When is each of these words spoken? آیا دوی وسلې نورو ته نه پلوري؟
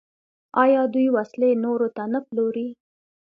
آیا 0.63 0.81
دوی 0.93 1.07
وسلې 1.15 1.51
نورو 1.65 1.87
ته 1.95 2.03
نه 2.13 2.19
پلوري؟ 2.27 2.67